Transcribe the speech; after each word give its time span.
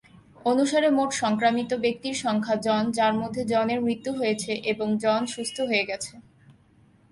অনুসারে 0.45 0.89
মোট 0.89 1.09
সংক্রামিত 1.13 1.71
ব্যক্তির 1.83 2.15
সংখ্যা 2.15 2.55
জন 2.65 2.83
যার 2.91 3.13
মধ্যে 3.13 3.41
জনের 3.45 3.79
মৃত্যু 3.81 4.11
হয়েছে 4.13 4.51
এবং 4.71 4.87
জন 5.03 5.21
সুস্থ 5.25 5.57
হয়ে 5.61 5.87
গেছে। 5.89 6.13